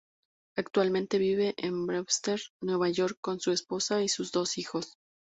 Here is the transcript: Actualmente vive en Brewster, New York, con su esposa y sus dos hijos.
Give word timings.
Actualmente 0.57 1.19
vive 1.19 1.53
en 1.57 1.85
Brewster, 1.85 2.41
New 2.61 2.83
York, 2.91 3.19
con 3.21 3.39
su 3.39 3.51
esposa 3.51 4.01
y 4.01 4.09
sus 4.09 4.31
dos 4.31 4.57
hijos. 4.57 4.97